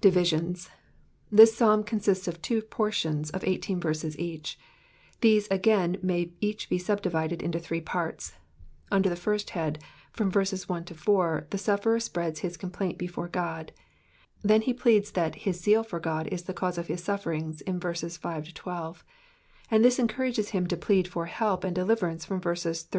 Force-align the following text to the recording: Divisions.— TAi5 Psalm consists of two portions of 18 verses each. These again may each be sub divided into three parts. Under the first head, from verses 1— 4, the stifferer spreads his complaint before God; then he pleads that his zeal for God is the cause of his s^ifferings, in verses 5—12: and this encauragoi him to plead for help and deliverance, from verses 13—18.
Divisions.— 0.00 0.70
TAi5 1.30 1.48
Psalm 1.48 1.84
consists 1.84 2.26
of 2.26 2.40
two 2.40 2.62
portions 2.62 3.28
of 3.32 3.44
18 3.46 3.78
verses 3.78 4.18
each. 4.18 4.58
These 5.20 5.48
again 5.50 5.98
may 6.02 6.32
each 6.40 6.70
be 6.70 6.78
sub 6.78 7.02
divided 7.02 7.42
into 7.42 7.58
three 7.58 7.82
parts. 7.82 8.32
Under 8.90 9.10
the 9.10 9.16
first 9.20 9.50
head, 9.50 9.78
from 10.14 10.30
verses 10.30 10.66
1— 10.66 10.84
4, 10.86 11.46
the 11.50 11.58
stifferer 11.58 12.00
spreads 12.00 12.40
his 12.40 12.56
complaint 12.56 12.96
before 12.96 13.28
God; 13.28 13.72
then 14.42 14.62
he 14.62 14.72
pleads 14.72 15.10
that 15.10 15.34
his 15.44 15.60
zeal 15.60 15.82
for 15.84 16.00
God 16.00 16.26
is 16.28 16.44
the 16.44 16.54
cause 16.54 16.78
of 16.78 16.86
his 16.86 17.02
s^ifferings, 17.02 17.60
in 17.60 17.78
verses 17.78 18.16
5—12: 18.16 19.02
and 19.70 19.84
this 19.84 19.98
encauragoi 19.98 20.48
him 20.48 20.66
to 20.68 20.76
plead 20.78 21.06
for 21.06 21.26
help 21.26 21.64
and 21.64 21.74
deliverance, 21.76 22.24
from 22.24 22.40
verses 22.40 22.86
13—18. 22.90 22.94